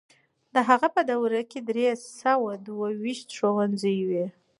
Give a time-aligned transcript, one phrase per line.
[0.53, 1.87] د هغه په دوره کې درې
[2.21, 4.25] سوه دوه ويشت ښوونځي وو.